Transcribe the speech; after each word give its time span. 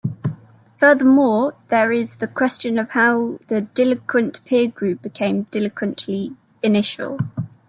Furthermore 0.77 1.53
there 1.67 1.91
is 1.91 2.17
the 2.17 2.27
question 2.27 2.79
of 2.79 2.89
how 2.93 3.37
the 3.49 3.61
delinquent 3.61 4.43
peer 4.45 4.67
group 4.67 5.03
became 5.03 5.43
delinquent 5.51 6.07
initially. 6.63 7.19